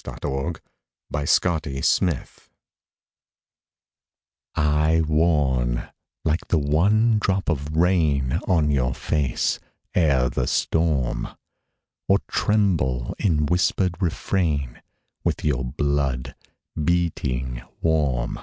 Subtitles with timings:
[0.00, 0.12] THE
[1.10, 1.70] VOICE OF THE
[2.02, 2.26] VOID
[4.54, 5.88] I warn,
[6.24, 9.58] like the one drop of rain On your face,
[9.96, 11.26] ere the storm;
[12.06, 14.80] Or tremble in whispered refrain
[15.24, 16.36] With your blood,
[16.80, 18.38] beating warm.